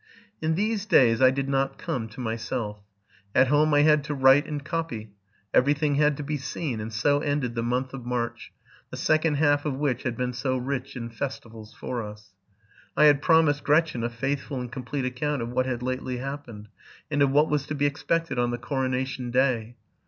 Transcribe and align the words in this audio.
In 0.41 0.55
these 0.55 0.87
days 0.87 1.21
I 1.21 1.29
did 1.29 1.47
not 1.47 1.77
come 1.77 2.07
to 2.09 2.19
myself. 2.19 2.79
At 3.35 3.49
home 3.49 3.71
I 3.75 3.81
had 3.83 4.03
to 4.05 4.15
write 4.15 4.47
and 4.47 4.65
copy; 4.65 5.11
every 5.53 5.75
thing 5.75 5.93
had 5.93 6.17
to 6.17 6.23
be 6.23 6.37
seen: 6.37 6.79
and 6.79 6.91
so 6.91 7.19
ended 7.19 7.53
the 7.53 7.61
month 7.61 7.93
of 7.93 8.03
March, 8.03 8.51
the 8.89 8.97
second 8.97 9.35
half 9.35 9.63
of 9.63 9.75
which 9.75 10.01
had 10.01 10.17
been 10.17 10.33
so 10.33 10.57
rich 10.57 10.95
in 10.95 11.11
festivals 11.11 11.75
for 11.75 12.01
us. 12.01 12.33
I 12.97 13.05
had 13.05 13.21
promised 13.21 13.63
Gretchen 13.63 14.03
a 14.03 14.09
faithful 14.09 14.59
and 14.59 14.71
complete 14.71 15.05
account 15.05 15.43
of 15.43 15.49
what 15.49 15.67
had 15.67 15.83
lately 15.83 16.17
happened, 16.17 16.69
and 17.11 17.21
of 17.21 17.29
what 17.29 17.47
was 17.47 17.67
to 17.67 17.75
be 17.75 17.85
expected 17.85 18.39
on 18.39 18.49
the 18.49 18.57
coronation 18.57 19.29
day. 19.29 19.75